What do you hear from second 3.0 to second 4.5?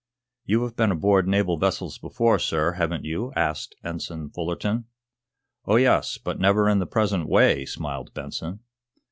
you?" asked Ensign